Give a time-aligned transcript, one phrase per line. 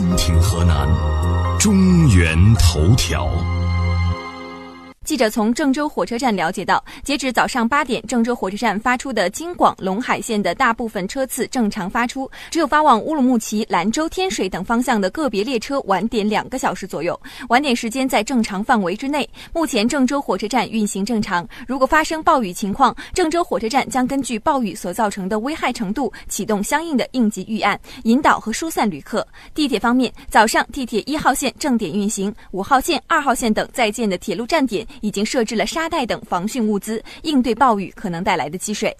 [0.00, 0.88] 蜻蜓河南，
[1.58, 3.28] 中原头条。
[5.10, 19.28] 记者从郑州火车站了解到，截止早上八点，郑州火车站发出的京广陇海线的大部分车次正常发出，只有发往乌鲁木齐、兰州、天水等方向的个别列车晚点两个小时左右，晚点时间在正常范围之内。
[19.52, 21.44] 目前郑州火车站运行正常。
[21.66, 29.26] 如果发生暴雨情况，郑州火车站将根据暴雨所造成的危害程度，启动相应的应急预案，引导和疏散旅客。
[29.56, 34.86] 地铁方面，早上地铁一号线正点运行，五号线、二号线等在建的铁路站点。
[35.00, 38.96] 已经设置了沙袋等防汛物资，应对暴雨可能带来的积水。